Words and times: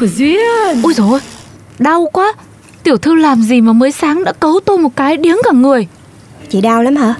của 0.00 0.06
Duyên. 0.06 0.82
Ui 0.82 0.94
dồi 0.94 1.06
ôi, 1.10 1.20
Đau 1.78 2.08
quá. 2.12 2.32
Tiểu 2.82 2.96
thư 2.96 3.14
làm 3.14 3.42
gì 3.42 3.60
mà 3.60 3.72
mới 3.72 3.92
sáng 3.92 4.24
đã 4.24 4.32
cấu 4.32 4.60
tôi 4.64 4.78
một 4.78 4.96
cái 4.96 5.16
điếng 5.16 5.36
cả 5.44 5.50
người? 5.52 5.86
Chị 6.48 6.60
đau 6.60 6.82
lắm 6.82 6.96
hả? 6.96 7.14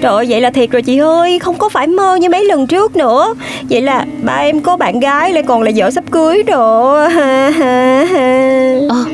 Trời 0.00 0.12
ơi, 0.12 0.26
vậy 0.28 0.40
là 0.40 0.50
thiệt 0.50 0.70
rồi 0.70 0.82
chị 0.82 0.98
ơi 0.98 1.38
Không 1.38 1.58
có 1.58 1.68
phải 1.68 1.86
mơ 1.86 2.16
như 2.16 2.28
mấy 2.28 2.44
lần 2.44 2.66
trước 2.66 2.96
nữa. 2.96 3.34
Vậy 3.70 3.82
là 3.82 4.06
ba 4.22 4.32
em 4.32 4.60
có 4.60 4.76
bạn 4.76 5.00
gái 5.00 5.32
lại 5.32 5.42
còn 5.42 5.62
là 5.62 5.70
vợ 5.76 5.90
sắp 5.90 6.04
cưới 6.10 6.42
rồi. 6.42 7.12
Ờ 8.88 9.04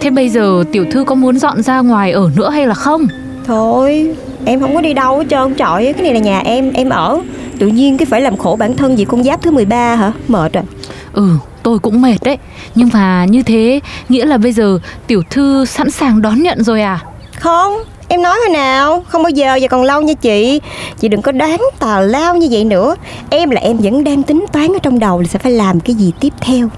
Thế 0.00 0.10
bây 0.10 0.28
giờ 0.28 0.64
tiểu 0.72 0.84
thư 0.90 1.04
có 1.04 1.14
muốn 1.14 1.38
dọn 1.38 1.62
ra 1.62 1.80
ngoài 1.80 2.12
ở 2.12 2.30
nữa 2.36 2.50
hay 2.50 2.66
là 2.66 2.74
không? 2.74 3.06
Thôi 3.46 4.14
Em 4.44 4.60
không 4.60 4.74
có 4.74 4.80
đi 4.80 4.94
đâu 4.94 5.18
hết 5.18 5.24
trơn. 5.30 5.54
Trời 5.54 5.92
cái 5.92 6.02
này 6.02 6.14
là 6.14 6.20
nhà 6.20 6.38
em 6.38 6.72
Em 6.72 6.88
ở. 6.88 7.20
Tự 7.58 7.66
nhiên 7.66 7.96
cái 7.96 8.06
phải 8.06 8.20
làm 8.20 8.36
khổ 8.36 8.56
bản 8.58 8.76
thân 8.76 8.96
vì 8.96 9.04
con 9.04 9.24
giáp 9.24 9.42
thứ 9.42 9.50
13 9.50 9.94
hả? 9.94 10.12
Mệt 10.28 10.52
rồi. 10.52 10.64
Ừ 11.12 11.28
tôi 11.62 11.78
cũng 11.78 12.02
mệt 12.02 12.16
đấy. 12.24 12.38
Nhưng 12.74 12.88
mà 12.92 13.24
như 13.24 13.42
thế 13.42 13.80
Nghĩa 14.08 14.24
là 14.24 14.38
bây 14.38 14.52
giờ 14.52 14.78
tiểu 15.06 15.22
thư 15.30 15.64
sẵn 15.64 15.90
sàng 15.90 16.22
đón 16.22 16.42
nhận 16.42 16.64
rồi 16.64 16.82
à? 16.82 17.00
Không 17.36 17.72
Em 18.12 18.22
nói 18.22 18.38
hồi 18.38 18.48
nào. 18.48 19.04
Không 19.08 19.22
bao 19.22 19.30
giờ 19.30 19.58
và 19.60 19.68
còn 19.68 19.82
lâu 19.82 20.02
nha 20.02 20.14
chị. 20.14 20.60
Chị 21.00 21.08
đừng 21.08 21.22
có 21.22 21.32
đoán 21.32 21.60
tào 21.78 22.02
lao 22.02 22.36
như 22.36 22.48
vậy 22.50 22.64
nữa. 22.64 22.96
Em 23.30 23.50
là 23.50 23.60
em 23.60 23.76
vẫn 23.76 24.04
đang 24.04 24.22
tính 24.22 24.44
toán 24.52 24.66
ở 24.66 24.78
trong 24.82 24.98
đầu 24.98 25.20
là 25.20 25.26
sẽ 25.26 25.38
phải 25.38 25.52
làm 25.52 25.80
cái 25.80 25.94
gì 25.94 26.12
tiếp 26.20 26.32
theo. 26.40 26.68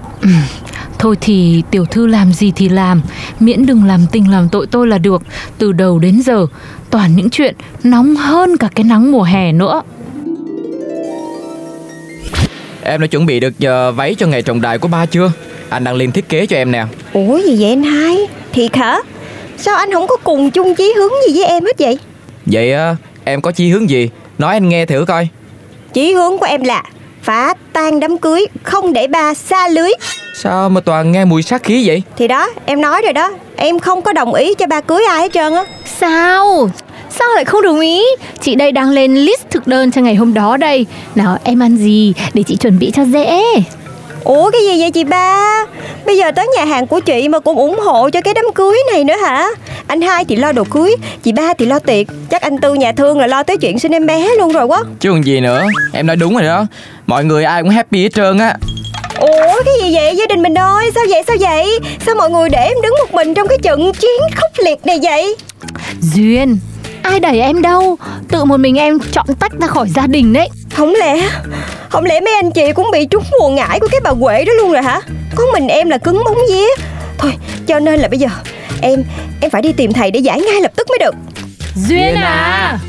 Thôi 0.99 1.17
thì 1.21 1.63
tiểu 1.71 1.85
thư 1.85 2.07
làm 2.07 2.33
gì 2.33 2.51
thì 2.55 2.69
làm. 2.69 3.01
Miễn 3.39 3.65
đừng 3.65 3.83
làm 3.83 4.01
tình 4.11 4.31
làm 4.31 4.49
tội 4.49 4.67
tôi 4.67 4.87
là 4.87 4.97
được. 4.97 5.21
Từ 5.57 5.71
đầu 5.71 5.99
đến 5.99 6.21
giờ 6.21 6.47
Toàn 6.89 7.15
những 7.15 7.29
chuyện 7.29 7.55
nóng 7.83 8.15
hơn 8.15 8.57
cả 8.57 8.69
cái 8.75 8.83
nắng 8.83 9.11
mùa 9.11 9.23
hè 9.23 9.51
nữa 9.51 9.81
Em 12.85 13.01
đã 13.01 13.07
chuẩn 13.07 13.25
bị 13.25 13.39
được 13.39 13.53
ờ, 13.63 13.91
váy 13.91 14.15
cho 14.15 14.27
ngày 14.27 14.41
trọng 14.41 14.61
đại 14.61 14.77
của 14.77 14.87
ba 14.87 15.05
chưa? 15.05 15.31
Anh 15.69 15.83
đang 15.83 15.95
lên 15.95 16.11
thiết 16.11 16.29
kế 16.29 16.45
cho 16.45 16.57
em 16.57 16.71
nè 16.71 16.85
Ủa 17.13 17.37
gì 17.37 17.55
vậy 17.59 17.69
anh 17.69 17.83
hai 17.83 18.17
Thiệt 18.53 18.75
hả 18.75 18.99
Sao 19.57 19.75
anh 19.75 19.91
không 19.93 20.07
có 20.07 20.17
cùng 20.23 20.51
chung 20.51 20.75
chí 20.75 20.93
hướng 20.97 21.11
gì 21.27 21.39
với 21.39 21.45
em 21.49 21.65
hết 21.65 21.79
vậy 21.79 21.97
Vậy 22.45 22.71
ờ, 22.73 22.95
em 23.23 23.41
có 23.41 23.51
chi 23.51 23.69
hướng 23.69 23.89
gì? 23.89 24.09
Nói 24.37 24.53
anh 24.53 24.69
nghe 24.69 24.85
thử 24.85 25.05
coi 25.07 25.27
Chí 25.93 26.13
hướng 26.13 26.37
của 26.37 26.45
em 26.45 26.63
là 26.63 26.83
Phá 27.21 27.53
tan 27.73 27.99
đám 27.99 28.17
cưới 28.17 28.45
Không 28.63 28.93
để 28.93 29.07
ba 29.07 29.33
xa 29.33 29.67
lưới 29.67 29.91
Sao 30.35 30.69
mà 30.69 30.81
toàn 30.81 31.11
nghe 31.11 31.25
mùi 31.25 31.41
sát 31.41 31.63
khí 31.63 31.87
vậy? 31.87 32.03
Thì 32.17 32.27
đó 32.27 32.49
em 32.65 32.81
nói 32.81 33.01
rồi 33.01 33.13
đó 33.13 33.31
Em 33.55 33.79
không 33.79 34.01
có 34.01 34.13
đồng 34.13 34.33
ý 34.33 34.53
cho 34.53 34.67
ba 34.67 34.81
cưới 34.81 35.03
ai 35.09 35.21
hết 35.21 35.31
trơn 35.33 35.53
á 35.53 35.63
Sao? 35.99 36.69
Sao 37.19 37.27
lại 37.35 37.45
không 37.45 37.61
đồng 37.61 37.79
ý? 37.79 38.03
Chị 38.41 38.55
đây 38.55 38.71
đang 38.71 38.89
lên 38.89 39.15
list 39.15 39.41
thực 39.49 39.67
đơn 39.67 39.91
cho 39.91 40.01
ngày 40.01 40.15
hôm 40.15 40.33
đó 40.33 40.57
đây. 40.57 40.85
Nào 41.15 41.37
em 41.43 41.59
ăn 41.59 41.77
gì 41.77 42.13
để 42.33 42.43
chị 42.43 42.55
chuẩn 42.55 42.79
bị 42.79 42.91
cho 42.95 43.03
dễ. 43.05 43.43
Ủa 44.23 44.51
cái 44.51 44.61
gì 44.61 44.81
vậy 44.81 44.91
chị 44.91 45.03
ba? 45.03 45.65
Bây 46.05 46.17
giờ 46.17 46.31
tới 46.31 46.47
nhà 46.57 46.65
hàng 46.65 46.87
của 46.87 46.99
chị 46.99 47.27
mà 47.27 47.39
cũng 47.39 47.57
ủng 47.57 47.79
hộ 47.79 48.09
cho 48.09 48.21
cái 48.21 48.33
đám 48.33 48.45
cưới 48.55 48.77
này 48.91 49.03
nữa 49.03 49.15
hả? 49.21 49.47
Anh 49.87 50.01
hai 50.01 50.25
thì 50.25 50.35
lo 50.35 50.51
đồ 50.51 50.63
cưới 50.63 50.95
Chị 51.23 51.31
ba 51.31 51.53
thì 51.53 51.65
lo 51.65 51.79
tiệc. 51.79 52.07
Chắc 52.29 52.41
anh 52.41 52.57
Tư 52.57 52.73
nhà 52.73 52.91
thương 52.91 53.19
là 53.19 53.27
lo 53.27 53.43
tới 53.43 53.57
chuyện 53.57 53.79
sinh 53.79 53.91
em 53.91 54.05
bé 54.05 54.29
luôn 54.37 54.53
rồi 54.53 54.65
quá. 54.65 54.83
Chứ 54.99 55.09
còn 55.09 55.25
gì 55.25 55.39
nữa 55.39 55.63
Em 55.93 56.07
nói 56.07 56.15
đúng 56.15 56.33
rồi 56.33 56.43
đó. 56.43 56.65
Mọi 57.07 57.25
người 57.25 57.43
ai 57.43 57.61
cũng 57.61 57.69
happy 57.69 58.03
hết 58.03 58.09
trơn 58.13 58.37
á. 58.37 58.55
Ủa 59.19 59.63
cái 59.65 59.73
gì 59.81 59.95
vậy? 59.95 60.15
Gia 60.15 60.25
đình 60.25 60.41
mình 60.41 60.57
ơi 60.57 60.91
Sao 60.95 61.03
vậy? 61.09 61.23
Sao 61.27 61.35
vậy? 61.39 61.79
Sao 62.05 62.15
mọi 62.15 62.29
người 62.29 62.49
để 62.49 62.65
em 62.67 62.81
đứng 62.83 62.93
một 62.99 63.13
mình 63.13 63.33
trong 63.33 63.47
cái 63.47 63.57
trận 63.63 63.91
chiến 63.93 64.21
khốc 64.35 64.51
liệt 64.65 64.85
này 64.85 64.99
vậy? 65.03 65.35
Duyên, 66.01 66.59
ai 67.03 67.19
đẩy 67.19 67.41
em 67.41 67.61
đâu? 67.61 67.97
Tự 68.27 68.45
một 68.45 68.57
mình 68.57 68.75
em 68.75 68.97
chọn 69.11 69.27
tách 69.39 69.51
ra 69.61 69.67
khỏi 69.67 69.89
gia 69.89 70.07
đình 70.07 70.33
đấy. 70.33 70.49
Không 70.73 70.93
lẽ 70.99 71.29
Không 71.89 72.03
lẽ 72.05 72.19
mấy 72.19 72.33
anh 72.33 72.51
chị 72.51 72.71
cũng 72.75 72.91
bị 72.91 73.05
trúng 73.05 73.23
mùa 73.39 73.49
ngải 73.49 73.79
của 73.79 73.87
cái 73.91 73.99
bà 74.03 74.09
Huệ 74.09 74.45
đó 74.45 74.53
luôn 74.53 74.71
rồi 74.71 74.81
hả 74.81 75.01
Có 75.35 75.43
mình 75.53 75.67
em 75.67 75.89
là 75.89 75.97
cứng 75.97 76.21
bóng 76.25 76.37
vía 76.49 76.83
Thôi 77.17 77.33
cho 77.67 77.79
nên 77.79 77.99
là 77.99 78.07
bây 78.07 78.19
giờ 78.19 78.27
Em 78.81 79.03
em 79.41 79.51
phải 79.51 79.61
đi 79.61 79.73
tìm 79.73 79.93
thầy 79.93 80.11
để 80.11 80.19
giải 80.19 80.41
ngay 80.41 80.61
lập 80.61 80.71
tức 80.75 80.87
mới 80.89 80.97
được 80.99 81.15
Duyên 81.75 82.15
à 82.15 82.79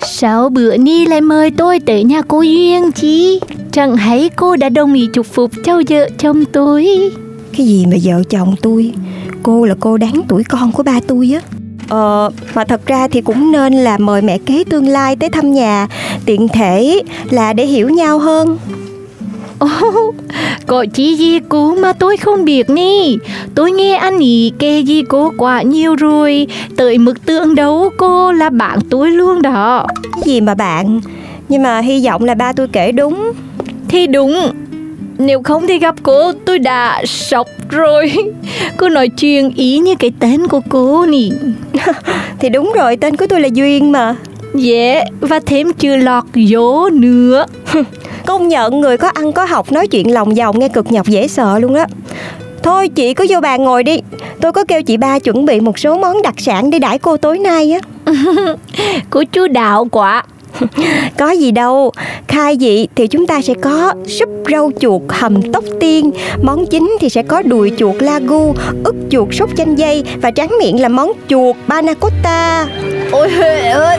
Sao 0.00 0.48
bữa 0.48 0.76
ni 0.76 1.06
lại 1.06 1.20
mời 1.20 1.50
tôi 1.50 1.80
tới 1.86 2.04
nhà 2.04 2.22
cô 2.28 2.42
Duyên 2.42 2.92
chi? 2.92 3.40
Chẳng 3.72 3.96
hay 3.96 4.30
cô 4.36 4.56
đã 4.56 4.68
đồng 4.68 4.94
ý 4.94 5.08
chúc 5.12 5.26
phục 5.26 5.50
cho 5.64 5.82
vợ 5.88 6.08
chồng 6.18 6.44
tôi. 6.44 6.86
Cái 7.56 7.66
gì 7.66 7.86
mà 7.86 7.96
vợ 8.02 8.22
chồng 8.30 8.54
tôi 8.62 8.92
Cô 9.44 9.64
là 9.64 9.74
cô 9.80 9.96
đáng 9.96 10.22
tuổi 10.28 10.44
con 10.44 10.72
của 10.72 10.82
ba 10.82 11.00
tôi 11.08 11.30
á. 11.34 11.40
Ờ, 11.88 12.30
mà 12.54 12.64
thật 12.64 12.86
ra 12.86 13.08
thì 13.08 13.20
cũng 13.20 13.52
nên 13.52 13.72
là 13.72 13.98
mời 13.98 14.22
mẹ 14.22 14.38
kế 14.46 14.64
tương 14.64 14.88
lai 14.88 15.16
tới 15.16 15.28
thăm 15.28 15.52
nhà. 15.52 15.88
Tiện 16.24 16.48
thể 16.48 17.02
là 17.30 17.52
để 17.52 17.66
hiểu 17.66 17.88
nhau 17.88 18.18
hơn. 18.18 18.58
Ồ, 19.58 19.68
có 20.66 20.86
chi 20.94 21.16
gì 21.16 21.40
cô 21.48 21.74
mà 21.74 21.92
tôi 21.92 22.16
không 22.16 22.44
biết 22.44 22.70
nè 22.70 23.06
Tôi 23.54 23.72
nghe 23.72 23.96
anh 23.96 24.18
ý 24.18 24.52
kể 24.58 24.80
gì 24.80 25.02
cô 25.08 25.32
quá 25.38 25.62
nhiều 25.62 25.94
rồi. 25.94 26.46
Tới 26.76 26.98
mức 26.98 27.26
tượng 27.26 27.54
đấu 27.54 27.90
cô 27.96 28.32
là 28.32 28.50
bạn 28.50 28.78
tôi 28.90 29.10
luôn 29.10 29.42
đó. 29.42 29.86
Gì 30.24 30.40
mà 30.40 30.54
bạn? 30.54 31.00
Nhưng 31.48 31.62
mà 31.62 31.80
hy 31.80 32.06
vọng 32.06 32.24
là 32.24 32.34
ba 32.34 32.52
tôi 32.52 32.68
kể 32.72 32.92
đúng. 32.92 33.32
Thì 33.88 34.06
đúng. 34.06 34.52
Nếu 35.18 35.42
không 35.42 35.66
thì 35.66 35.78
gặp 35.78 35.94
cô 36.02 36.32
tôi 36.32 36.58
đã 36.58 37.02
sốc 37.06 37.46
rồi 37.74 38.12
Cô 38.76 38.88
nói 38.88 39.08
chuyện 39.08 39.50
ý 39.56 39.78
như 39.78 39.94
cái 39.94 40.12
tên 40.20 40.48
của 40.48 40.60
cô 40.68 41.06
nè. 41.06 41.18
Thì 42.38 42.48
đúng 42.48 42.72
rồi 42.76 42.96
tên 42.96 43.16
của 43.16 43.26
tôi 43.26 43.40
là 43.40 43.48
Duyên 43.52 43.92
mà. 43.92 44.16
Yeah, 44.64 45.06
và 45.20 45.40
thêm 45.46 45.72
chữ 45.72 45.96
lọt 45.96 46.24
dỗ 46.34 46.88
nữa. 46.92 47.46
Công 48.26 48.48
nhận 48.48 48.80
người 48.80 48.96
có 48.96 49.08
ăn 49.08 49.32
có 49.32 49.44
học 49.44 49.72
nói 49.72 49.86
chuyện 49.86 50.14
lòng 50.14 50.34
vòng 50.34 50.58
nghe 50.58 50.68
cực 50.68 50.92
nhọc 50.92 51.06
dễ 51.06 51.28
sợ 51.28 51.58
luôn 51.58 51.74
đó 51.74 51.84
Thôi 52.62 52.88
chị 52.88 53.14
cứ 53.14 53.26
vô 53.28 53.40
bàn 53.40 53.64
ngồi 53.64 53.82
đi. 53.82 53.98
Tôi 54.40 54.52
có 54.52 54.64
kêu 54.64 54.82
chị 54.82 54.96
ba 54.96 55.18
chuẩn 55.18 55.46
bị 55.46 55.60
một 55.60 55.78
số 55.78 55.98
món 55.98 56.22
đặc 56.22 56.34
sản 56.38 56.70
để 56.70 56.78
đãi 56.78 56.98
cô 56.98 57.16
tối 57.16 57.38
nay 57.38 57.72
á. 57.72 57.80
Cô 59.10 59.24
chú 59.32 59.46
đạo 59.48 59.86
quá 59.90 60.24
Có 61.18 61.30
gì 61.30 61.50
đâu. 61.50 61.92
Khai 62.28 62.56
vị 62.60 62.88
thì 62.94 63.06
chúng 63.06 63.26
ta 63.26 63.42
sẽ 63.42 63.54
có 63.62 63.94
súp 64.06 64.28
rau 64.50 64.70
chuột 64.80 65.02
hầm 65.08 65.52
tóc 65.52 65.64
tiên. 65.80 66.10
Món 66.42 66.66
chính 66.66 66.96
thì 67.00 67.08
sẽ 67.08 67.22
có 67.22 67.42
đùi 67.42 67.72
chuột 67.78 68.02
lagu 68.02 68.54
ức 68.84 68.94
chuột 69.10 69.28
sốt 69.32 69.48
chanh 69.56 69.78
dây 69.78 70.04
Và 70.22 70.30
tráng 70.30 70.50
miệng 70.58 70.80
là 70.80 70.88
món 70.88 71.12
chuột 71.28 71.56
panna 71.68 71.94
cotta 71.94 72.66
Ôi 73.12 73.30
ơi 73.72 73.98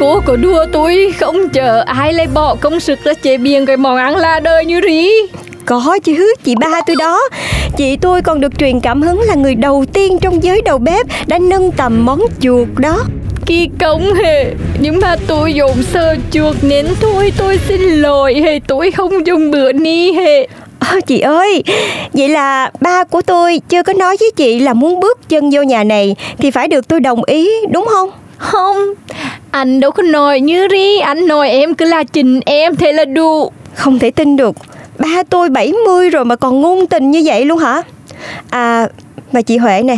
Cô 0.00 0.20
có 0.26 0.36
đùa 0.36 0.64
tôi 0.72 1.12
không? 1.20 1.48
Chờ 1.48 1.80
ai 1.86 2.12
lại 2.12 2.26
bỏ 2.34 2.56
công 2.60 2.80
sức 2.80 2.98
ra 3.04 3.14
chế 3.14 3.38
biến 3.38 3.66
cái 3.66 3.76
món 3.76 3.96
ăn 3.96 4.16
la 4.16 4.40
đời 4.40 4.64
như 4.64 4.80
rí 4.86 5.10
Có 5.64 5.98
chứ, 6.04 6.34
chị 6.44 6.54
ba 6.60 6.80
tôi 6.86 6.96
đó. 6.96 7.20
Chị 7.76 7.96
tôi 7.96 8.22
còn 8.22 8.40
được 8.40 8.58
truyền 8.58 8.80
cảm 8.80 9.02
hứng 9.02 9.20
là 9.20 9.34
người 9.34 9.54
đầu 9.54 9.84
tiên 9.92 10.18
trong 10.20 10.42
giới 10.42 10.62
đầu 10.62 10.78
bếp 10.78 11.06
Đã 11.26 11.38
nâng 11.38 11.72
tầm 11.72 12.04
món 12.04 12.20
chuột 12.40 12.68
đó 12.76 13.04
Kỳ 13.48 13.68
công 13.80 14.14
hề 14.14 14.54
Nhưng 14.80 15.00
mà 15.00 15.16
tôi 15.26 15.54
dùng 15.54 15.82
sơ 15.82 16.16
chuột 16.30 16.56
nên 16.62 16.86
thôi 17.00 17.32
tôi 17.38 17.58
xin 17.68 17.80
lỗi 17.80 18.34
hề 18.34 18.60
Tôi 18.66 18.90
không 18.90 19.26
dùng 19.26 19.50
bữa 19.50 19.72
ni 19.72 20.12
hề 20.12 20.46
Ờ, 20.78 21.00
chị 21.06 21.20
ơi, 21.20 21.62
vậy 22.12 22.28
là 22.28 22.70
ba 22.80 23.04
của 23.04 23.22
tôi 23.22 23.60
chưa 23.68 23.82
có 23.82 23.92
nói 23.92 24.16
với 24.20 24.30
chị 24.36 24.60
là 24.60 24.74
muốn 24.74 25.00
bước 25.00 25.28
chân 25.28 25.50
vô 25.50 25.62
nhà 25.62 25.84
này 25.84 26.16
thì 26.38 26.50
phải 26.50 26.68
được 26.68 26.88
tôi 26.88 27.00
đồng 27.00 27.24
ý 27.24 27.50
đúng 27.70 27.86
không? 27.90 28.10
Không 28.36 28.76
Anh 29.50 29.80
đâu 29.80 29.90
có 29.90 30.02
nói 30.02 30.40
như 30.40 30.68
rí 30.70 30.98
Anh 30.98 31.26
nói 31.26 31.50
em 31.50 31.74
cứ 31.74 31.84
là 31.84 32.04
trình 32.12 32.40
em 32.46 32.76
Thế 32.76 32.92
là 32.92 33.04
đủ 33.04 33.50
Không 33.74 33.98
thể 33.98 34.10
tin 34.10 34.36
được, 34.36 34.56
ba 34.98 35.22
tôi 35.30 35.48
70 35.48 36.10
rồi 36.10 36.24
mà 36.24 36.36
còn 36.36 36.60
ngôn 36.60 36.86
tình 36.86 37.10
như 37.10 37.22
vậy 37.24 37.44
luôn 37.44 37.58
hả? 37.58 37.82
À, 38.50 38.88
mà 39.32 39.42
chị 39.42 39.56
Huệ 39.56 39.82
nè, 39.82 39.96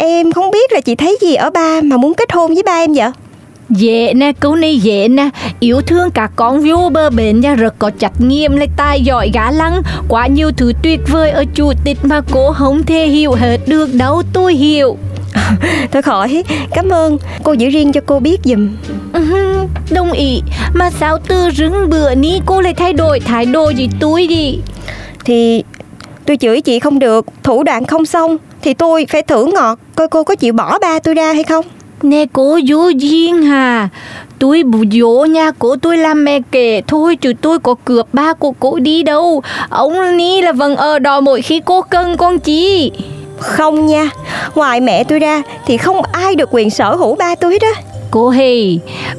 em 0.00 0.32
không 0.32 0.50
biết 0.50 0.72
là 0.72 0.80
chị 0.80 0.94
thấy 0.94 1.18
gì 1.20 1.34
ở 1.34 1.50
ba 1.50 1.80
mà 1.84 1.96
muốn 1.96 2.14
kết 2.14 2.32
hôn 2.32 2.54
với 2.54 2.62
ba 2.62 2.72
em 2.72 2.92
vậy? 2.92 3.10
Dễ 3.70 4.14
nè, 4.14 4.32
câu 4.40 4.56
này 4.56 4.78
dễ 4.78 5.08
nè. 5.08 5.28
Yêu 5.60 5.80
thương 5.80 6.10
cả 6.10 6.28
con 6.36 6.60
vô 6.68 6.88
bờ 6.92 7.10
bến 7.10 7.40
nha 7.40 7.54
Rất 7.54 7.74
có 7.78 7.90
trách 7.90 8.12
nhiệm 8.18 8.56
lại 8.56 8.68
tài 8.76 9.00
giỏi 9.00 9.30
gã 9.34 9.50
lăng. 9.50 9.82
Quá 10.08 10.26
nhiều 10.26 10.50
thứ 10.56 10.72
tuyệt 10.82 11.00
vời 11.08 11.30
ở 11.30 11.44
chủ 11.54 11.72
tịch 11.84 11.98
Mà 12.02 12.20
cô 12.30 12.52
không 12.52 12.82
thể 12.82 13.06
hiểu 13.06 13.32
hết 13.32 13.58
được 13.66 13.94
đâu 13.94 14.22
Tôi 14.32 14.54
hiểu. 14.54 14.96
Thôi 15.92 16.02
khỏi, 16.02 16.42
cảm 16.70 16.90
ơn. 16.90 17.18
Cô 17.42 17.52
giữ 17.52 17.68
riêng 17.68 17.92
cho 17.92 18.00
cô 18.06 18.18
biết 18.18 18.40
giùm. 18.44 18.68
Uh 19.18 19.70
Đồng 19.90 20.12
ý. 20.12 20.40
Mà 20.74 20.90
sao 20.90 21.18
từ 21.28 21.50
rừng 21.50 21.90
bữa 21.90 22.14
ní 22.14 22.40
cô 22.46 22.60
lại 22.60 22.74
thay 22.74 22.92
đổi 22.92 23.20
thái 23.20 23.46
độ 23.46 23.68
gì 23.68 23.88
tôi 24.00 24.26
đi? 24.26 24.58
Thì 25.24 25.64
tôi 26.26 26.36
chửi 26.36 26.60
chị 26.60 26.78
không 26.78 26.98
được 26.98 27.26
Thủ 27.42 27.62
đoạn 27.62 27.86
không 27.86 28.06
xong 28.06 28.36
Thì 28.62 28.74
tôi 28.74 29.06
phải 29.08 29.22
thử 29.22 29.44
ngọt 29.44 29.78
Coi 29.96 30.08
cô 30.08 30.24
có 30.24 30.34
chịu 30.34 30.52
bỏ 30.52 30.78
ba 30.78 30.98
tôi 30.98 31.14
ra 31.14 31.32
hay 31.32 31.44
không? 31.44 31.64
Nè 32.02 32.24
cô 32.32 32.58
vô 32.68 32.88
duyên 32.88 33.42
hà. 33.42 33.88
Tôi 34.38 34.62
bù 34.62 34.78
dỗ 34.92 35.24
nha 35.24 35.50
Cô 35.58 35.76
tôi 35.76 35.96
làm 35.96 36.24
mẹ 36.24 36.40
kể. 36.50 36.82
Thôi 36.86 37.16
Chứ 37.16 37.32
tôi 37.40 37.58
có 37.58 37.74
cướp 37.84 38.06
ba 38.12 38.32
của 38.32 38.52
cô 38.60 38.78
đi 38.78 39.02
đâu. 39.02 39.42
Ông 39.68 40.16
ni 40.16 40.42
là 40.42 40.52
vẫn 40.52 40.76
ở 40.76 40.98
đó 40.98 41.20
mỗi 41.20 41.42
khi 41.42 41.60
cô 41.64 41.82
cần 41.82 42.16
con 42.16 42.38
chi 42.38 42.92
Không 43.38 43.86
nha. 43.86 44.10
Ngoài 44.54 44.80
mẹ 44.80 45.04
tôi 45.04 45.18
ra 45.18 45.42
Thì 45.66 45.76
không 45.76 46.02
ai 46.12 46.34
được 46.34 46.48
quyền 46.52 46.70
sở 46.70 46.94
hữu 46.94 47.14
ba 47.14 47.34
tôi 47.34 47.52
hết 47.52 47.62
á 47.62 47.82
Cô 48.10 48.30
Hề, 48.30 48.62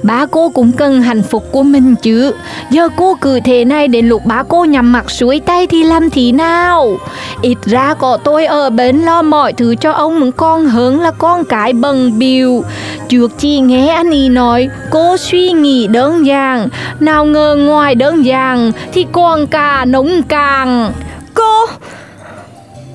ba 0.03 0.25
cô 0.31 0.49
cũng 0.49 0.71
cần 0.71 1.01
hạnh 1.01 1.23
phúc 1.23 1.43
của 1.51 1.63
mình 1.63 1.95
chứ. 1.95 2.33
Giờ 2.69 2.89
cô 2.97 3.17
cứ 3.21 3.39
thế 3.39 3.65
này 3.65 3.87
đến 3.87 4.07
lúc 4.07 4.25
ba 4.25 4.43
cô 4.49 4.65
nhắm 4.65 4.91
mặt 4.91 5.11
suối 5.11 5.39
tay 5.39 5.67
thì 5.67 5.83
làm 5.83 6.09
thế 6.09 6.31
nào? 6.31 6.97
Ít 7.41 7.57
ra 7.65 7.93
có 7.93 8.17
tôi 8.23 8.45
ở 8.45 8.69
bên 8.69 9.01
lo 9.01 9.21
mọi 9.21 9.53
thứ 9.53 9.75
cho 9.75 9.91
ông 9.91 10.31
con 10.31 10.65
hơn 10.65 11.01
là 11.01 11.11
con 11.11 11.45
cái 11.45 11.73
bần 11.73 12.19
biểu. 12.19 12.63
Trước 13.09 13.31
chị 13.37 13.59
nghe 13.59 13.87
anh 13.87 14.09
ý 14.09 14.29
nói, 14.29 14.69
cô 14.91 15.17
suy 15.17 15.51
nghĩ 15.51 15.87
đơn 15.87 16.25
giản. 16.25 16.69
Nào 16.99 17.25
ngờ 17.25 17.55
ngoài 17.59 17.95
đơn 17.95 18.25
giản 18.25 18.71
thì 18.93 19.05
còn 19.11 19.47
cả 19.47 19.85
nóng 19.85 20.21
càng. 20.27 20.91
Cô 21.33 21.65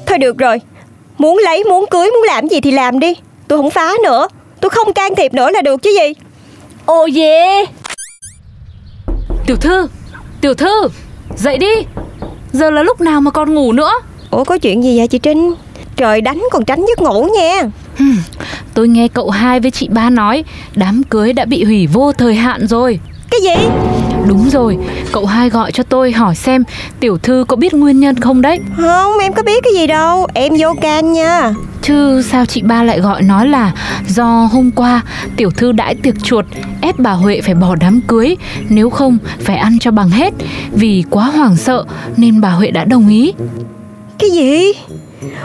Thôi 0.06 0.18
được 0.18 0.38
rồi 0.38 0.60
Muốn 1.18 1.38
lấy, 1.44 1.64
muốn 1.64 1.84
cưới, 1.90 2.10
muốn 2.10 2.22
làm 2.26 2.48
gì 2.48 2.60
thì 2.60 2.70
làm 2.70 2.98
đi 2.98 3.14
Tôi 3.48 3.58
không 3.58 3.70
phá 3.70 3.92
nữa 4.02 4.28
Tôi 4.66 4.70
không 4.70 4.92
can 4.92 5.14
thiệp 5.16 5.34
nữa 5.34 5.50
là 5.50 5.62
được 5.62 5.82
chứ 5.82 5.90
gì? 5.90 6.12
Ồ 6.86 7.06
dễ 7.06 7.64
Tiểu 9.46 9.56
thư 9.56 9.88
Tiểu 10.40 10.54
thư 10.54 10.88
Dậy 11.36 11.58
đi. 11.58 11.74
Giờ 12.52 12.70
là 12.70 12.82
lúc 12.82 13.00
nào 13.00 13.20
mà 13.20 13.30
còn 13.30 13.54
ngủ 13.54 13.72
nữa? 13.72 13.90
Ủa 14.30 14.44
có 14.44 14.58
chuyện 14.58 14.84
gì 14.84 14.98
vậy 14.98 15.08
chị 15.08 15.18
Trinh? 15.18 15.54
Trời 15.96 16.20
đánh 16.20 16.42
còn 16.50 16.64
tránh 16.64 16.84
giấc 16.88 16.98
ngủ 16.98 17.28
nha. 17.38 17.62
Tôi 18.74 18.88
nghe 18.88 19.08
cậu 19.08 19.30
hai 19.30 19.60
với 19.60 19.70
chị 19.70 19.88
ba 19.90 20.10
nói 20.10 20.44
Đám 20.74 21.02
cưới 21.02 21.32
đã 21.32 21.44
bị 21.44 21.64
hủy 21.64 21.86
vô 21.86 22.12
thời 22.12 22.34
hạn 22.34 22.66
rồi 22.66 23.00
Cái 23.42 23.56
gì? 23.56 23.68
Đúng 24.28 24.50
rồi, 24.50 24.78
cậu 25.12 25.26
hai 25.26 25.50
gọi 25.50 25.72
cho 25.72 25.82
tôi 25.82 26.12
hỏi 26.12 26.34
xem 26.34 26.64
tiểu 27.00 27.18
thư 27.18 27.44
có 27.48 27.56
biết 27.56 27.74
nguyên 27.74 28.00
nhân 28.00 28.20
không 28.20 28.42
đấy? 28.42 28.58
Không, 28.76 29.18
em 29.18 29.32
có 29.32 29.42
biết 29.42 29.64
cái 29.64 29.72
gì 29.74 29.86
đâu, 29.86 30.26
em 30.34 30.52
vô 30.58 30.74
can 30.80 31.12
nha. 31.12 31.52
Chứ 31.82 32.22
sao 32.22 32.46
chị 32.46 32.62
ba 32.62 32.82
lại 32.82 33.00
gọi 33.00 33.22
nói 33.22 33.48
là 33.48 33.72
do 34.08 34.48
hôm 34.52 34.70
qua 34.70 35.00
tiểu 35.36 35.50
thư 35.50 35.72
đãi 35.72 35.94
tiệc 35.94 36.22
chuột 36.22 36.44
ép 36.80 36.98
bà 36.98 37.12
Huệ 37.12 37.40
phải 37.40 37.54
bỏ 37.54 37.74
đám 37.80 38.00
cưới 38.00 38.36
Nếu 38.68 38.90
không 38.90 39.18
phải 39.40 39.56
ăn 39.56 39.78
cho 39.80 39.90
bằng 39.90 40.10
hết. 40.10 40.34
Vì 40.72 41.04
quá 41.10 41.24
hoảng 41.24 41.56
sợ 41.56 41.84
nên 42.16 42.40
bà 42.40 42.50
Huệ 42.50 42.70
đã 42.70 42.84
đồng 42.84 43.08
ý. 43.08 43.32
Cái 44.18 44.30
gì? 44.30 44.72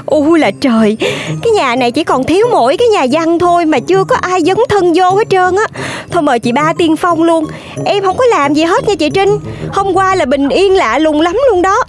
Ui 0.06 0.40
là 0.40 0.52
trời. 0.62 0.98
Cái 1.28 1.52
nhà 1.56 1.76
này 1.76 1.92
chỉ 1.92 2.04
còn 2.04 2.24
thiếu 2.24 2.48
mỗi 2.52 2.78
cái 2.78 2.88
nhà 2.88 3.06
văn 3.12 3.40
thôi 3.40 3.66
Mà 3.66 3.80
chưa 3.80 4.04
có 4.04 4.16
ai 4.16 4.42
dấn 4.42 4.58
thân 4.70 4.94
vô 4.96 5.12
hết 5.12 5.30
trơn 5.30 5.56
á. 5.56 5.82
Thôi 6.12 6.24
mời 6.24 6.40
chị 6.40 6.52
ba 6.52 6.74
tiên 6.78 6.96
phong 6.96 7.24
luôn. 7.24 7.46
Em 7.86 8.04
không 8.04 8.18
có 8.18 8.26
làm 8.26 8.54
gì 8.54 8.64
hết 8.64 8.88
nha 8.88 8.96
chị 8.96 9.10
Trinh. 9.10 9.40
Hôm 9.72 9.94
qua 9.94 10.16
là 10.16 10.26
bình 10.26 10.50
yên 10.50 10.76
lạ 10.76 11.00
lùng 11.00 11.22
lắm 11.22 11.38
luôn 11.52 11.62
đó. 11.62 11.84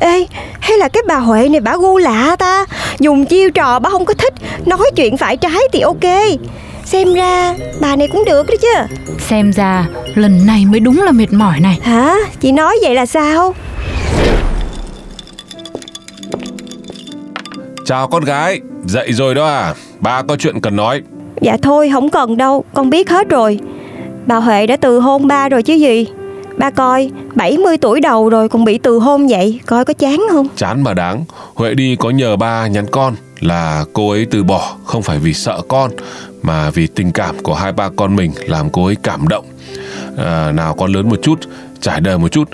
Ê 0.00 0.26
hay 0.60 0.78
là 0.78 0.88
cái 0.88 1.02
bà 1.06 1.16
Huệ 1.16 1.48
này 1.48 1.60
bà 1.60 1.76
gu 1.76 1.98
lạ 1.98 2.36
ta? 2.38 2.66
Dùng 2.98 3.26
chiêu 3.26 3.50
trò 3.50 3.78
bà 3.78 3.90
không 3.90 4.04
có 4.04 4.14
thích. 4.14 4.34
Nói 4.66 4.90
chuyện 4.96 5.16
phải 5.16 5.36
trái 5.36 5.60
thì 5.72 5.80
ok. 5.80 6.04
Xem 6.84 7.14
ra 7.14 7.54
bà 7.80 7.96
này 7.96 8.08
cũng 8.08 8.24
được 8.24 8.46
đó 8.46 8.54
chứ. 8.62 8.96
Xem 9.18 9.52
ra 9.52 9.86
lần 10.14 10.46
này 10.46 10.64
mới 10.64 10.80
đúng 10.80 11.02
là 11.02 11.12
mệt 11.12 11.32
mỏi 11.32 11.60
này. 11.60 11.78
Hả? 11.82 12.16
Chị 12.40 12.52
nói 12.52 12.76
vậy 12.82 12.94
là 12.94 13.06
sao? 13.06 13.54
Chào 17.84 18.08
con 18.08 18.24
gái, 18.24 18.60
dậy 18.84 19.12
rồi 19.12 19.34
đó 19.34 19.46
à? 19.46 19.74
Ba 20.00 20.22
có 20.22 20.36
chuyện 20.36 20.60
cần 20.60 20.76
nói. 20.76 21.02
Dạ 21.40 21.56
thôi, 21.62 21.90
không 21.92 22.10
cần 22.10 22.36
đâu, 22.36 22.64
con 22.74 22.90
biết 22.90 23.10
hết 23.10 23.28
rồi. 23.28 23.58
Bà 24.26 24.36
Huệ 24.36 24.66
đã 24.66 24.76
từ 24.76 25.00
hôn 25.00 25.26
ba 25.26 25.48
rồi 25.48 25.62
chứ 25.62 25.74
gì. 25.74 26.06
Ba 26.56 26.70
coi, 26.70 27.10
70 27.34 27.76
tuổi 27.78 28.00
đầu 28.00 28.28
rồi 28.28 28.48
còn 28.48 28.64
bị 28.64 28.78
từ 28.78 28.98
hôn 28.98 29.26
vậy, 29.26 29.60
coi 29.66 29.84
có 29.84 29.94
chán 29.94 30.20
không? 30.30 30.48
Chán 30.56 30.82
mà 30.82 30.94
đáng. 30.94 31.24
Huệ 31.54 31.74
đi 31.74 31.96
có 31.96 32.10
nhờ 32.10 32.36
ba 32.36 32.66
nhắn 32.66 32.86
con 32.90 33.14
là 33.40 33.84
cô 33.92 34.10
ấy 34.10 34.26
từ 34.30 34.44
bỏ 34.44 34.76
không 34.84 35.02
phải 35.02 35.18
vì 35.18 35.34
sợ 35.34 35.62
con 35.68 35.90
mà 36.42 36.70
vì 36.70 36.86
tình 36.86 37.12
cảm 37.12 37.38
của 37.42 37.54
hai 37.54 37.72
ba 37.72 37.88
con 37.96 38.16
mình 38.16 38.32
làm 38.48 38.70
cô 38.70 38.86
ấy 38.86 38.96
cảm 39.02 39.28
động. 39.28 39.44
À, 40.16 40.52
nào 40.52 40.74
con 40.74 40.92
lớn 40.92 41.08
một 41.08 41.18
chút, 41.22 41.40
trải 41.80 42.00
đời 42.00 42.18
một 42.18 42.28
chút, 42.28 42.48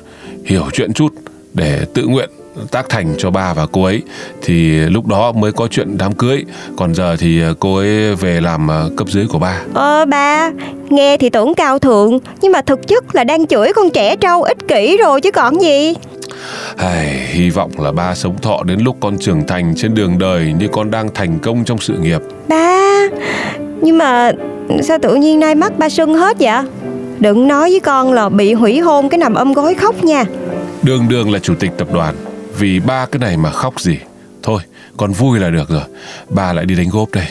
hiểu 0.44 0.64
chuyện 0.72 0.92
chút 0.92 1.14
để 1.54 1.86
tự 1.94 2.06
nguyện 2.06 2.30
tác 2.70 2.88
thành 2.88 3.14
cho 3.18 3.30
ba 3.30 3.54
và 3.54 3.66
cô 3.72 3.84
ấy. 3.84 4.02
Thì 4.42 4.78
lúc 4.78 5.06
đó 5.06 5.32
mới 5.32 5.52
có 5.52 5.68
chuyện 5.70 5.98
đám 5.98 6.12
cưới. 6.12 6.44
Còn 6.76 6.94
giờ 6.94 7.16
thì 7.18 7.40
cô 7.60 7.76
ấy 7.76 8.14
về 8.14 8.40
làm 8.40 8.68
ờ, 8.68 8.90
cấp 8.96 9.08
dưới 9.08 9.26
của 9.26 9.38
ba. 9.38 9.60
Ờ 9.74 10.04
ba 10.04 10.50
nghe 10.90 11.16
thì 11.16 11.30
tưởng 11.30 11.54
cao 11.54 11.78
thượng 11.78 12.18
nhưng 12.40 12.52
mà 12.52 12.62
thực 12.62 12.88
chất 12.88 13.14
là 13.14 13.24
đang 13.24 13.46
chửi 13.46 13.72
con 13.72 13.90
trẻ 13.90 14.16
trâu 14.16 14.42
ích 14.42 14.58
kỷ 14.68 14.96
rồi 14.96 15.20
chứ 15.20 15.30
còn 15.30 15.62
gì. 15.62 15.94
Ai, 16.76 17.26
hy 17.30 17.50
vọng 17.50 17.70
là 17.78 17.92
ba 17.92 18.14
sống 18.14 18.36
thọ 18.42 18.62
đến 18.62 18.80
lúc 18.80 18.96
con 19.00 19.18
trưởng 19.18 19.46
thành 19.46 19.74
trên 19.76 19.94
đường 19.94 20.18
đời 20.18 20.52
như 20.58 20.68
con 20.72 20.90
đang 20.90 21.08
thành 21.14 21.38
công 21.38 21.64
trong 21.64 21.78
sự 21.78 21.98
nghiệp. 21.98 22.20
Ba 22.48 23.00
nhưng 23.82 23.98
mà 23.98 24.32
sao 24.82 24.98
tự 25.02 25.14
nhiên 25.14 25.40
nay 25.40 25.54
mắt 25.54 25.78
ba 25.78 25.88
sưng 25.88 26.14
hết 26.14 26.36
vậy? 26.40 26.62
Đừng 27.18 27.48
nói 27.48 27.70
với 27.70 27.80
con 27.80 28.12
là 28.12 28.28
bị 28.28 28.52
hủy 28.52 28.78
hôn 28.80 29.08
cái 29.08 29.18
nằm 29.18 29.34
ôm 29.34 29.52
gối 29.52 29.74
khóc 29.74 30.04
nha. 30.04 30.24
Đường 30.82 31.08
đường 31.08 31.32
là 31.32 31.38
chủ 31.38 31.54
tịch 31.54 31.70
tập 31.78 31.88
đoàn 31.92 32.14
vì 32.58 32.80
ba 32.80 33.06
cái 33.06 33.18
này 33.18 33.36
mà 33.36 33.50
khóc 33.50 33.80
gì. 33.80 33.98
Thôi 34.42 34.60
con 34.96 35.12
vui 35.12 35.38
là 35.38 35.50
được 35.50 35.68
rồi. 35.68 35.82
Ba 36.28 36.52
lại 36.52 36.66
đi 36.66 36.74
đánh 36.74 36.88
gốp 36.88 37.08
đây. 37.12 37.26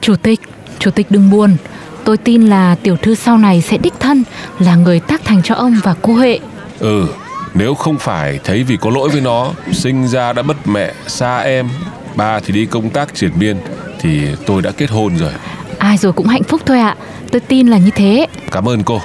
Chủ 0.00 0.16
tịch, 0.16 0.40
chủ 0.78 0.90
tịch 0.90 1.06
đừng 1.10 1.30
buồn. 1.30 1.56
Tôi 2.04 2.16
tin 2.16 2.46
là 2.46 2.74
tiểu 2.82 2.96
thư 2.96 3.14
sau 3.14 3.38
này 3.38 3.62
sẽ 3.62 3.78
đích 3.78 3.94
thân 4.00 4.24
Là 4.58 4.76
người 4.76 5.00
tác 5.00 5.24
thành 5.24 5.42
cho 5.42 5.54
ông 5.54 5.74
và 5.82 5.94
cô 6.02 6.12
Huệ. 6.12 6.38
Ừ 6.78 7.06
Nếu 7.54 7.74
không 7.74 7.98
phải 7.98 8.40
thấy 8.44 8.62
vì 8.62 8.76
có 8.76 8.90
lỗi 8.90 9.08
với 9.08 9.20
nó 9.20 9.52
Sinh 9.72 10.08
ra 10.08 10.32
đã 10.32 10.42
bất 10.42 10.56
mẹ, 10.68 10.92
xa 11.06 11.38
em 11.38 11.68
Ba 12.14 12.40
thì 12.40 12.52
đi 12.52 12.66
công 12.66 12.90
tác 12.90 13.14
triển 13.14 13.30
biên 13.38 13.56
Thì 14.00 14.20
tôi 14.46 14.62
đã 14.62 14.70
kết 14.70 14.90
hôn 14.90 15.16
rồi. 15.18 15.32
Ai 15.78 15.96
rồi 15.96 16.12
cũng 16.12 16.26
hạnh 16.26 16.42
phúc 16.42 16.60
thôi 16.66 16.80
ạ. 16.80 16.96
Tôi 17.32 17.40
tin 17.40 17.68
là 17.68 17.78
như 17.78 17.90
thế. 17.90 18.26
Cảm 18.50 18.68
ơn 18.68 18.82
cô. 18.82 19.00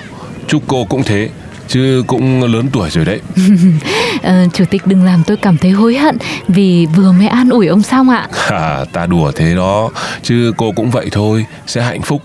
Chúc 0.48 0.64
cô 0.68 0.86
cũng 0.90 1.04
thế 1.04 1.30
chứ 1.72 2.04
cũng 2.08 2.44
lớn 2.44 2.68
tuổi 2.74 2.90
rồi 2.90 3.06
đấy. 3.06 3.20
À, 4.22 4.46
chủ 4.54 4.66
tịch 4.70 4.88
đừng 4.88 5.04
làm 5.04 5.24
tôi 5.28 5.38
cảm 5.38 5.58
thấy 5.58 5.72
hối 5.72 5.98
hận 5.98 6.18
vì 6.48 6.86
vừa 6.96 7.12
mới 7.12 7.28
an 7.28 7.50
ủi 7.50 7.68
ông 7.68 7.82
xong 7.82 8.10
ạ. 8.10 8.28
À, 8.50 8.86
ta 8.94 9.06
đùa 9.06 9.32
thế 9.36 9.56
đó. 9.56 9.90
Chứ 10.24 10.52
cô 10.58 10.72
cũng 10.72 10.92
vậy 10.92 11.10
thôi 11.12 11.46
sẽ 11.68 11.82
hạnh 11.82 12.02
phúc. 12.02 12.22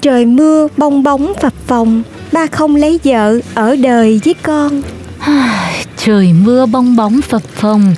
Trời 0.00 0.26
mưa 0.26 0.68
bong 0.76 1.02
bóng 1.02 1.32
phập 1.42 1.52
phồng 1.66 2.02
ba 2.32 2.46
không 2.46 2.76
lấy 2.76 3.00
vợ 3.04 3.38
ở 3.54 3.76
đời 3.76 4.20
với 4.24 4.34
con. 4.42 4.82
Trời 5.96 6.32
mưa 6.32 6.66
bong 6.66 6.96
bóng 6.96 7.20
phập 7.22 7.42
phồng 7.42 7.94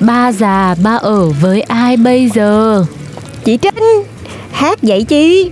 ba 0.00 0.32
già 0.32 0.74
ba 0.82 0.96
ở 0.96 1.28
với 1.28 1.60
ai 1.60 1.96
bây 1.96 2.28
giờ? 2.28 2.84
Chị 3.44 3.56
trinh 3.56 4.02
hát 4.52 4.78
vậy 4.82 5.04
chi 5.04 5.50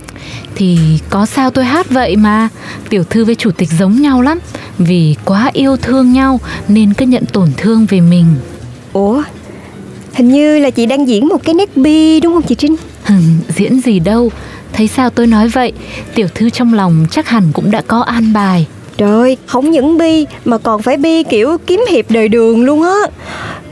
thì 0.55 0.77
có 1.09 1.25
sao 1.25 1.49
tôi 1.49 1.65
hát 1.65 1.89
vậy 1.89 2.15
mà? 2.15 2.49
Tiểu 2.89 3.03
thư 3.03 3.25
với 3.25 3.35
chủ 3.35 3.51
tịch 3.51 3.69
giống 3.79 4.01
nhau 4.01 4.21
lắm. 4.21 4.39
Vì 4.77 5.15
quá 5.25 5.49
yêu 5.53 5.77
thương 5.77 6.13
nhau 6.13 6.39
Nên 6.67 6.93
cứ 6.93 7.05
nhận 7.05 7.25
tổn 7.25 7.49
thương 7.57 7.85
về 7.89 8.01
mình. 8.01 8.25
Ủa 8.93 9.23
Hình 10.13 10.29
như 10.29 10.59
là 10.59 10.69
chị 10.69 10.85
đang 10.85 11.07
diễn 11.07 11.27
một 11.27 11.43
cái 11.43 11.55
nét 11.55 11.77
bi 11.77 12.19
đúng 12.19 12.33
không 12.33 12.43
chị 12.43 12.55
Trinh? 12.55 12.75
Hừ, 13.03 13.15
Diễn 13.49 13.79
gì 13.79 13.99
đâu. 13.99 14.31
Thấy 14.73 14.87
sao 14.87 15.09
tôi 15.09 15.27
nói 15.27 15.47
vậy 15.47 15.73
Tiểu 16.15 16.27
thư 16.35 16.49
trong 16.49 16.73
lòng 16.73 17.05
chắc 17.11 17.27
hẳn 17.27 17.43
cũng 17.53 17.71
đã 17.71 17.81
có 17.87 17.99
an 18.01 18.33
bài. 18.33 18.67
Trời 18.97 19.37
không 19.45 19.71
những 19.71 19.97
bi 19.97 20.25
Mà 20.45 20.57
còn 20.57 20.81
phải 20.81 20.97
bi 20.97 21.23
kiểu 21.23 21.57
kiếm 21.67 21.85
hiệp 21.89 22.11
đời 22.11 22.27
đường 22.27 22.63
luôn 22.63 22.83
á. 22.83 22.97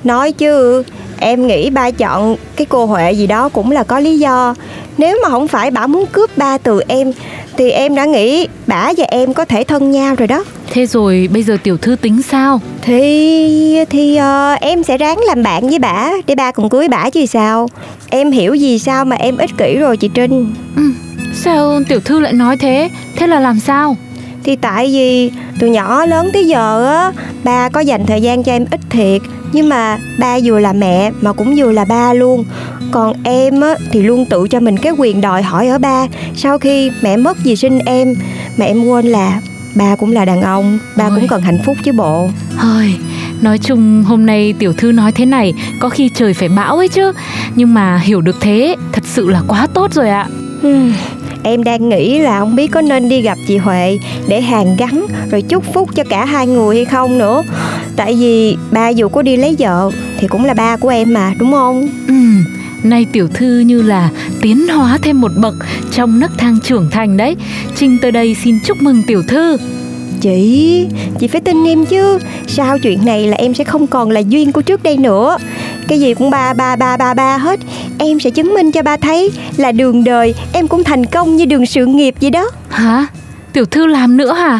Nói 0.03 0.31
chứ 0.31 0.83
Em 1.23 1.47
nghĩ 1.47 1.69
ba 1.69 1.91
chọn 1.91 2.35
cái 2.55 2.65
cô 2.69 2.85
Huệ 2.85 3.11
gì 3.11 3.27
đó 3.27 3.49
cũng 3.49 3.71
là 3.71 3.83
có 3.83 3.99
lý 3.99 4.19
do 4.19 4.55
Nếu 4.97 5.19
mà 5.23 5.29
không 5.29 5.47
phải 5.47 5.71
bà 5.71 5.87
muốn 5.87 6.05
cướp 6.05 6.37
ba 6.37 6.57
từ 6.57 6.81
em 6.87 7.11
Thì 7.57 7.71
em 7.71 7.95
đã 7.95 8.05
nghĩ 8.05 8.47
bà 8.67 8.93
và 8.97 9.05
em 9.07 9.33
có 9.33 9.45
thể 9.45 9.63
thân 9.63 9.91
nhau 9.91 10.15
rồi 10.15 10.27
đó 10.27 10.43
Thế 10.71 10.85
rồi 10.85 11.29
bây 11.33 11.43
giờ 11.43 11.57
tiểu 11.63 11.77
thư 11.77 11.95
tính 11.95 12.21
sao? 12.21 12.61
Thì 12.81 13.85
thì 13.89 14.15
ờ, 14.15 14.53
em 14.61 14.83
sẽ 14.83 14.97
ráng 14.97 15.19
làm 15.27 15.43
bạn 15.43 15.69
với 15.69 15.79
bà 15.79 16.11
Để 16.27 16.35
ba 16.35 16.51
cùng 16.51 16.69
cưới 16.69 16.87
bà 16.87 17.09
chứ 17.09 17.25
sao 17.25 17.67
Em 18.09 18.31
hiểu 18.31 18.53
gì 18.53 18.79
sao 18.79 19.05
mà 19.05 19.15
em 19.15 19.37
ích 19.37 19.51
kỷ 19.57 19.77
rồi 19.77 19.97
chị 19.97 20.09
Trinh 20.13 20.53
Ừ, 20.75 20.81
sao 21.33 21.81
tiểu 21.89 21.99
thư 21.99 22.19
lại 22.19 22.33
nói 22.33 22.57
thế? 22.57 22.89
Thế 23.15 23.27
là 23.27 23.39
làm 23.39 23.59
sao? 23.59 23.97
Thì 24.43 24.55
tại 24.55 24.87
vì 24.87 25.31
từ 25.59 25.67
nhỏ 25.67 26.05
lớn 26.05 26.29
tới 26.33 26.47
giờ 26.47 26.85
á 26.85 27.11
Ba 27.43 27.69
có 27.69 27.79
dành 27.79 28.05
thời 28.05 28.21
gian 28.21 28.43
cho 28.43 28.51
em 28.51 28.65
ít 28.71 28.79
thiệt 28.89 29.21
Nhưng 29.53 29.69
mà 29.69 29.97
ba 30.19 30.37
vừa 30.43 30.59
là 30.59 30.73
mẹ 30.73 31.11
mà 31.21 31.33
cũng 31.33 31.53
vừa 31.57 31.71
là 31.71 31.85
ba 31.85 32.13
luôn. 32.13 32.45
Còn 32.91 33.13
em 33.23 33.61
á 33.61 33.75
thì 33.91 34.01
luôn 34.01 34.25
tự 34.25 34.47
cho 34.47 34.59
mình 34.59 34.77
cái 34.77 34.93
quyền 34.97 35.21
đòi 35.21 35.41
hỏi 35.41 35.67
ở 35.67 35.77
ba. 35.79 36.07
Sau 36.35 36.57
khi 36.57 36.91
mẹ 37.03 37.17
mất 37.17 37.37
vì 37.43 37.55
sinh 37.55 37.79
em 37.79 38.15
Mà 38.57 38.65
em 38.65 38.83
quên 38.83 39.05
là 39.05 39.41
ba 39.75 39.95
cũng 39.95 40.11
là 40.11 40.25
đàn 40.25 40.41
ông 40.41 40.79
Ba 40.97 41.05
Ôi. 41.05 41.11
cũng 41.15 41.27
cần 41.27 41.41
hạnh 41.41 41.59
phúc 41.65 41.77
chứ 41.83 41.91
bộ. 41.91 42.29
Hơi, 42.55 42.95
nói 43.41 43.57
chung 43.57 44.03
hôm 44.03 44.25
nay 44.25 44.53
tiểu 44.59 44.73
thư 44.73 44.91
nói 44.91 45.11
thế 45.11 45.25
này 45.25 45.53
Có 45.79 45.89
khi 45.89 46.09
trời 46.15 46.33
phải 46.33 46.49
bão 46.49 46.77
ấy 46.77 46.87
chứ. 46.87 47.11
Nhưng 47.55 47.73
mà 47.73 47.97
hiểu 47.97 48.21
được 48.21 48.35
thế 48.41 48.75
Thật 48.91 49.03
sự 49.05 49.29
là 49.29 49.41
quá 49.47 49.67
tốt 49.73 49.93
rồi 49.93 50.09
ạ 50.09 50.27
Em 51.43 51.63
đang 51.63 51.89
nghĩ 51.89 52.19
là 52.19 52.39
không 52.39 52.55
biết 52.55 52.71
có 52.71 52.81
nên 52.81 53.09
đi 53.09 53.21
gặp 53.21 53.37
chị 53.47 53.57
Huệ 53.57 53.97
để 54.27 54.41
hàn 54.41 54.75
gắn 54.77 55.05
rồi 55.31 55.41
chúc 55.41 55.73
phúc 55.73 55.89
cho 55.95 56.03
cả 56.09 56.25
hai 56.25 56.47
người 56.47 56.75
hay 56.75 56.85
không 56.85 57.17
nữa. 57.17 57.43
Tại 57.95 58.15
vì 58.19 58.55
ba 58.71 58.89
dù 58.89 59.09
có 59.09 59.21
đi 59.21 59.37
lấy 59.37 59.55
vợ 59.59 59.91
thì 60.19 60.27
cũng 60.27 60.45
là 60.45 60.53
ba 60.53 60.77
của 60.77 60.89
em 60.89 61.13
mà 61.13 61.33
đúng 61.39 61.51
không? 61.51 61.87
Ừ, 62.07 62.13
nay 62.83 63.05
tiểu 63.11 63.27
thư 63.27 63.59
như 63.59 63.81
là 63.81 64.09
tiến 64.41 64.67
hóa 64.67 64.97
thêm 65.01 65.21
một 65.21 65.31
bậc 65.37 65.55
trong 65.91 66.19
nấc 66.19 66.31
thang 66.37 66.57
trưởng 66.63 66.89
thành 66.91 67.17
đấy. 67.17 67.35
Trinh 67.75 67.97
tới 68.01 68.11
đây 68.11 68.35
xin 68.43 68.59
chúc 68.65 68.81
mừng 68.81 69.03
tiểu 69.07 69.23
thư. 69.27 69.57
Chị, 70.21 70.87
chị 71.19 71.27
phải 71.27 71.41
tin 71.41 71.67
em 71.67 71.85
chứ. 71.85 72.19
Sau 72.47 72.79
chuyện 72.79 73.05
này 73.05 73.27
là 73.27 73.37
em 73.37 73.53
sẽ 73.53 73.63
không 73.63 73.87
còn 73.87 74.09
là 74.09 74.19
duyên 74.19 74.51
của 74.51 74.61
trước 74.61 74.83
đây 74.83 74.97
nữa. 74.97 75.37
Cái 75.87 75.99
gì 75.99 76.13
cũng 76.13 76.29
ba 76.29 76.53
ba 76.53 76.75
ba 76.75 76.97
ba 76.97 77.13
ba 77.13 77.37
hết 77.37 77.59
Em 78.03 78.19
sẽ 78.19 78.29
chứng 78.29 78.53
minh 78.53 78.71
cho 78.71 78.81
ba 78.81 78.97
thấy 78.97 79.31
Là 79.57 79.71
đường 79.71 80.03
đời 80.03 80.33
em 80.53 80.67
cũng 80.67 80.83
thành 80.83 81.05
công 81.05 81.35
như 81.35 81.45
đường 81.45 81.65
sự 81.65 81.85
nghiệp 81.85 82.15
vậy 82.21 82.29
đó. 82.29 82.49
Hả? 82.69 83.05
Tiểu 83.53 83.65
thư 83.65 83.87
làm 83.87 84.17
nữa 84.17 84.33
hả? 84.33 84.59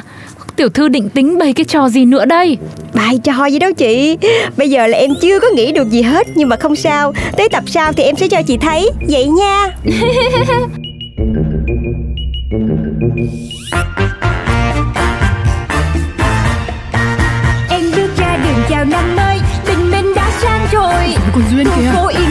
Tiểu 0.56 0.70
thư 0.70 0.88
định 0.88 1.10
tính 1.10 1.38
bày 1.38 1.54
cái 1.54 1.66
trò 1.66 1.90
gì 1.90 2.06
nữa 2.06 2.26
đây? 2.26 2.58
Bài 2.94 3.20
trò 3.24 3.46
gì 3.46 3.60
đâu 3.60 3.74
chị. 3.74 4.18
Bây 4.58 4.70
giờ 4.70 4.88
là 4.88 4.98
em 4.98 5.12
chưa 5.22 5.40
có 5.40 5.48
nghĩ 5.56 5.72
được 5.72 5.90
gì 5.90 6.02
hết 6.02 6.28
Nhưng 6.36 6.50
mà 6.50 6.56
không 6.56 6.76
sao. 6.76 7.14
Tới 7.38 7.50
tập 7.50 7.64
sau 7.68 7.94
thì 7.94 8.04
em 8.04 8.16
sẽ 8.16 8.28
cho 8.28 8.42
chị 8.42 8.58
thấy. 8.58 8.90
Vậy 9.10 9.28
nha. 9.28 9.68
Em 17.70 17.82
bước 17.96 18.10
ra 18.18 18.38
đường 18.44 18.64
chào 18.70 18.86
năm 18.86 19.16
mới 19.16 19.38
Tình 19.66 19.92
mình 19.92 20.14
đã 20.16 20.32
sang 20.42 20.68
rồi. 20.72 21.16
Còn 21.34 21.44
Duyên 21.52 21.68
Khu 21.68 21.82
phố 21.94 22.08
yên 22.08 22.31